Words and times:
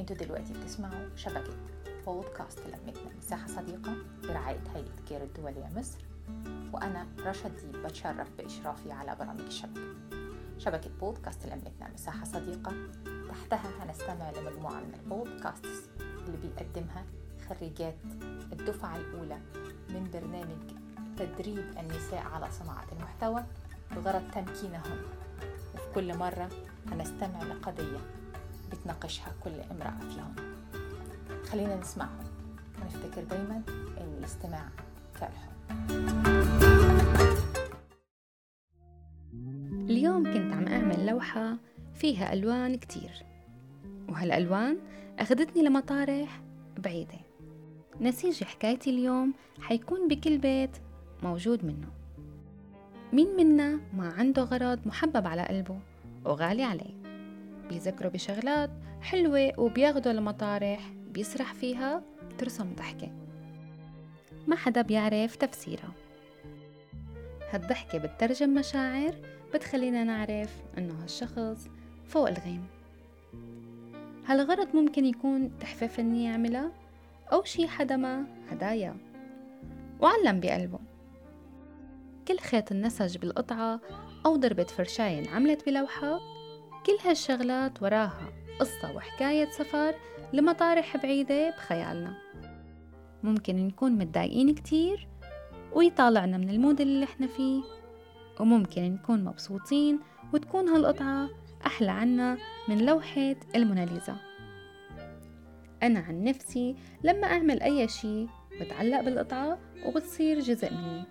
أنتوا 0.00 0.16
دلوقتي 0.16 0.52
بتسمعوا 0.52 1.16
شبكة 1.16 1.54
بودكاست 2.06 2.58
لمتنا 2.60 3.16
مساحة 3.18 3.46
صديقة 3.46 3.96
برعاية 4.22 4.60
هيئة 4.74 4.96
كير 5.08 5.22
الدولية 5.22 5.68
مصر 5.76 5.98
وأنا 6.72 7.06
رشا 7.18 7.48
ديب 7.48 7.82
بتشرف 7.86 8.28
بإشرافي 8.38 8.92
على 8.92 9.16
برامج 9.16 9.40
الشبكة. 9.40 9.94
شبكة 10.58 10.90
بودكاست 11.00 11.46
لمتنا 11.46 11.88
مساحة 11.94 12.24
صديقة. 12.24 12.72
تحتها 13.28 13.70
هنستمع 13.84 14.30
لمجموعة 14.30 14.80
من 14.80 14.94
ال 14.94 15.04
podcasts 15.04 15.88
اللي 16.26 16.36
بيقدمها 16.36 17.04
خريجات 17.48 17.96
الدفعة 18.52 18.96
الأولى 18.96 19.38
من 19.88 20.10
برنامج 20.12 20.70
تدريب 21.16 21.64
النساء 21.78 22.22
على 22.32 22.50
صناعة 22.50 22.86
المحتوى. 22.92 23.44
بغرض 23.96 24.30
تمكينهن 24.30 25.02
وفي 25.74 25.92
كل 25.94 26.16
مرة 26.16 26.48
هنستمع 26.92 27.42
لقضية 27.42 27.98
بتناقشها 28.72 29.34
كل 29.44 29.50
امرأة 29.50 29.98
فيهم 30.00 30.34
خلينا 31.44 31.76
نسمعهم 31.80 32.26
ونفتكر 32.82 33.24
دايما 33.24 33.62
إن 34.00 34.14
الاستماع 34.18 34.68
كالحب 35.20 35.48
اليوم 39.90 40.24
كنت 40.24 40.52
عم 40.52 40.68
أعمل 40.68 41.06
لوحة 41.06 41.56
فيها 41.94 42.32
ألوان 42.32 42.76
كتير 42.76 43.10
وهالألوان 44.08 44.78
أخذتني 45.18 45.62
لمطارح 45.62 46.40
بعيدة. 46.78 47.18
نسيج 48.00 48.44
حكايتي 48.44 48.90
اليوم 48.90 49.34
حيكون 49.60 50.08
بكل 50.08 50.38
بيت 50.38 50.70
موجود 51.22 51.64
منه. 51.64 51.88
مين 53.12 53.36
منا 53.36 53.80
ما 53.96 54.12
عنده 54.12 54.42
غرض 54.42 54.86
محبب 54.86 55.26
على 55.26 55.42
قلبه 55.42 55.78
وغالي 56.24 56.64
عليه؟ 56.64 56.97
بيذكروا 57.68 58.12
بشغلات 58.12 58.70
حلوة 59.00 59.52
وبياخدوا 59.58 60.12
لمطارح 60.12 60.92
بيسرح 61.10 61.54
فيها 61.54 62.02
ترسم 62.38 62.74
ضحكة. 62.74 63.10
ما 64.46 64.56
حدا 64.56 64.82
بيعرف 64.82 65.36
تفسيرها. 65.36 65.92
هالضحكة 67.50 67.98
بتترجم 67.98 68.54
مشاعر 68.54 69.14
بتخلينا 69.54 70.04
نعرف 70.04 70.62
إنه 70.78 70.94
هالشخص 71.02 71.68
فوق 72.06 72.28
الغيم. 72.28 72.66
هالغرض 74.26 74.76
ممكن 74.76 75.04
يكون 75.04 75.58
تحفة 75.58 75.86
فنية 75.86 76.32
عملها 76.32 76.72
أو 77.32 77.44
شي 77.44 77.68
حدا 77.68 77.96
ما 77.96 78.24
هدايا. 78.50 78.96
وعلم 80.00 80.40
بقلبه. 80.40 80.78
كل 82.28 82.38
خيط 82.38 82.72
النسج 82.72 83.18
بالقطعة 83.18 83.80
أو 84.26 84.36
ضربة 84.36 84.64
فرشاية 84.64 85.18
انعملت 85.18 85.66
بلوحة 85.66 86.37
كل 86.86 87.08
هالشغلات 87.08 87.82
وراها 87.82 88.32
قصة 88.60 88.96
وحكاية 88.96 89.50
سفر 89.50 89.94
لمطارح 90.32 90.96
بعيدة 90.96 91.50
بخيالنا. 91.50 92.14
ممكن 93.22 93.66
نكون 93.66 93.92
متضايقين 93.92 94.54
كتير 94.54 95.08
ويطالعنا 95.72 96.36
من 96.38 96.50
المود 96.50 96.80
اللي 96.80 97.04
إحنا 97.04 97.26
فيه 97.26 97.62
وممكن 98.40 98.82
نكون 98.82 99.24
مبسوطين 99.24 99.98
وتكون 100.34 100.68
هالقطعة 100.68 101.28
أحلى 101.66 101.90
عنا 101.90 102.38
من 102.68 102.86
لوحة 102.86 103.36
الموناليزا. 103.54 104.16
أنا 105.82 106.00
عن 106.00 106.24
نفسي 106.24 106.76
لما 107.04 107.26
أعمل 107.26 107.62
أي 107.62 107.88
شي 107.88 108.26
بتعلق 108.60 109.00
بالقطعة 109.00 109.58
وبتصير 109.86 110.40
جزء 110.40 110.72
مني. 110.72 111.04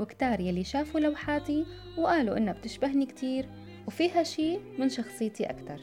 وكتار 0.00 0.40
يلي 0.40 0.64
شافوا 0.64 1.00
لوحاتي 1.00 1.66
وقالوا 1.98 2.36
إنها 2.36 2.52
بتشبهني 2.52 3.06
كتير 3.06 3.48
وفيها 3.86 4.22
شي 4.22 4.58
من 4.78 4.88
شخصيتي 4.88 5.44
أكتر. 5.44 5.80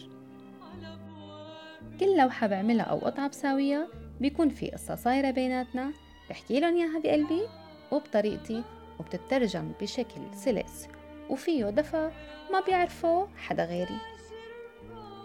كل 1.99 2.17
لوحة 2.17 2.47
بعملها 2.47 2.85
أو 2.85 2.97
قطعة 2.97 3.27
بساويها 3.30 3.88
بيكون 4.21 4.49
في 4.49 4.69
قصة 4.69 4.95
صايرة 4.95 5.31
بيناتنا 5.31 5.91
بحكي 6.29 6.59
لهم 6.59 6.75
إياها 6.75 7.00
بقلبي 7.00 7.41
وبطريقتي 7.91 8.63
وبتترجم 9.00 9.72
بشكل 9.81 10.22
سلس 10.34 10.88
وفيه 11.29 11.66
دفى 11.66 12.11
ما 12.51 12.59
بيعرفه 12.59 13.28
حدا 13.38 13.66
غيري. 13.66 13.97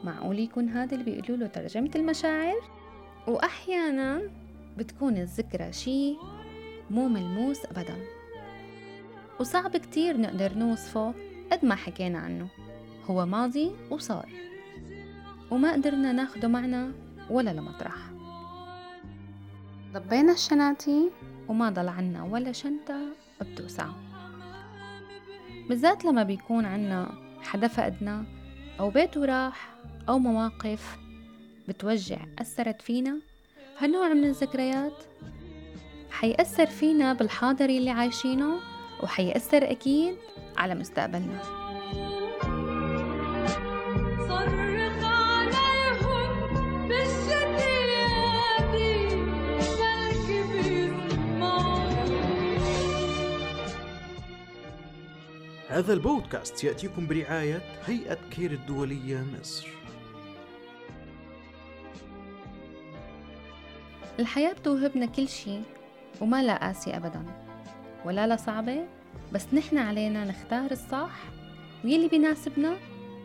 معقول 0.04 0.38
يكون 0.38 0.68
هذا 0.68 0.94
اللي 0.94 1.04
بيقولوا 1.04 1.36
له 1.36 1.46
ترجمة 1.46 1.90
المشاعر؟ 1.96 2.60
وأحيانا 3.28 4.30
بتكون 4.76 5.16
الذكرى 5.16 5.72
شي 5.72 6.16
مو 6.90 7.08
ملموس 7.08 7.64
أبدا. 7.64 7.96
وصعب 9.40 9.76
كتير 9.76 10.20
نقدر 10.20 10.54
نوصفه 10.54 11.14
قد 11.52 11.64
ما 11.64 11.74
حكينا 11.74 12.18
عنه. 12.18 12.48
هو 13.10 13.26
ماضي 13.26 13.72
وصار. 13.90 14.28
وما 15.50 15.72
قدرنا 15.72 16.12
ناخده 16.12 16.48
معنا 16.48 16.92
ولا 17.30 17.50
لمطرح. 17.50 17.96
ضبينا 19.92 20.32
الشناتي 20.32 21.10
وما 21.48 21.70
ضل 21.70 21.88
عنا 21.88 22.24
ولا 22.24 22.52
شنطة 22.52 22.98
بتوسع 23.40 23.86
بالذات 25.68 26.04
لما 26.04 26.22
بيكون 26.22 26.64
عنا 26.64 27.10
حدا 27.42 27.68
فقدنا 27.68 28.24
أو 28.80 28.90
بيته 28.90 29.24
راح 29.24 29.74
أو 30.08 30.18
مواقف 30.18 30.96
بتوجع 31.68 32.18
أثرت 32.38 32.82
فينا 32.82 33.18
هالنوع 33.78 34.08
من 34.08 34.24
الذكريات 34.24 35.02
حيأثر 36.10 36.66
فينا 36.66 37.12
بالحاضر 37.12 37.68
اللي 37.68 37.90
عايشينه 37.90 38.54
وحيأثر 39.02 39.70
أكيد 39.70 40.16
على 40.56 40.74
مستقبلنا. 40.74 41.40
هذا 55.76 55.92
البودكاست 55.92 56.64
يأتيكم 56.64 57.06
برعاية 57.06 57.62
هيئة 57.86 58.18
كير 58.30 58.50
الدولية 58.52 59.24
مصر. 59.40 59.68
الحياة 64.18 64.52
بتوهبنا 64.52 65.06
كل 65.06 65.28
شي 65.28 65.60
وما 66.20 66.42
لا 66.42 66.56
قاسي 66.56 66.96
أبدا. 66.96 67.24
ولا 68.04 68.26
لا 68.26 68.36
صعبة 68.36 68.86
بس 69.32 69.54
نحن 69.54 69.78
علينا 69.78 70.24
نختار 70.24 70.70
الصح 70.70 71.22
ويلي 71.84 72.08
بيناسبنا 72.08 72.76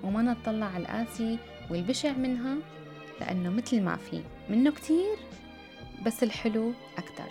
وما 0.04 0.22
نطلع 0.22 0.66
على 0.66 0.84
القاسي 0.84 1.38
والبشع 1.70 2.12
منها 2.12 2.58
لأنه 3.22 3.50
مثل 3.50 3.82
ما 3.82 3.96
في 3.96 4.22
منه 4.50 4.72
كتير 4.72 5.16
بس 6.06 6.24
الحلو 6.24 6.74
أكتر. 6.98 7.30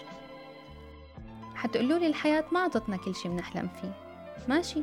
حتقولوا 1.55 1.99
لي 1.99 2.07
الحياة 2.07 2.45
ما 2.53 2.61
عطتنا 2.61 2.97
كل 2.97 3.15
شي 3.15 3.29
بنحلم 3.29 3.69
فيه. 3.81 3.93
ماشي. 4.49 4.83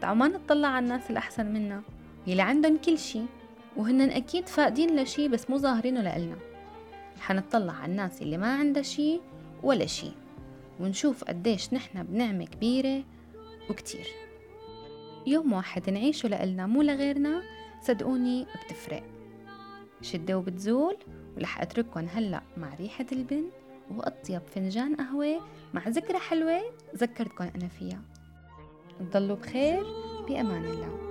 تعالوا 0.00 0.16
ما 0.16 0.28
نطلع 0.28 0.68
على 0.68 0.84
الناس 0.84 1.10
الأحسن 1.10 1.46
منا. 1.46 1.82
يلي 2.26 2.42
عندهم 2.42 2.78
كل 2.78 2.98
شي 2.98 3.20
وهن 3.76 4.00
أكيد 4.00 4.48
فاقدين 4.48 5.00
لشي 5.00 5.28
بس 5.28 5.50
مو 5.50 5.56
ظاهرينه 5.56 6.02
لإلنا. 6.02 6.36
حنطلع 7.20 7.72
على 7.72 7.90
الناس 7.92 8.22
اللي 8.22 8.38
ما 8.38 8.54
عندها 8.54 8.82
شي 8.82 9.20
ولا 9.62 9.86
شي 9.86 10.10
ونشوف 10.80 11.24
قديش 11.24 11.72
نحن 11.72 12.02
بنعمة 12.02 12.44
كبيرة 12.44 13.04
وكتير. 13.70 14.06
يوم 15.26 15.52
واحد 15.52 15.90
نعيشه 15.90 16.28
لإلنا 16.28 16.66
مو 16.66 16.82
لغيرنا؟ 16.82 17.42
صدقوني 17.82 18.46
بتفرق. 18.64 19.02
شدة 20.02 20.38
وبتزول 20.38 20.96
ورح 21.36 21.60
أترككن 21.60 22.08
هلأ 22.14 22.42
مع 22.56 22.74
ريحة 22.74 23.06
البن 23.12 23.44
وأطيب 23.90 24.42
فنجان 24.54 24.96
قهوة 24.96 25.40
مع 25.74 25.88
ذكرى 25.88 26.18
حلوة 26.18 26.60
ذكرتكن 26.96 27.44
أنا 27.44 27.68
فيها. 27.68 28.02
تضلوا 28.98 29.36
بخير 29.36 29.84
بأمان 30.28 30.64
الله. 30.64 31.05